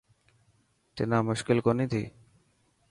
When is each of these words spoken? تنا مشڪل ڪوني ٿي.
تنا 0.95 1.17
مشڪل 1.29 1.57
ڪوني 1.65 1.85
ٿي. 1.91 2.03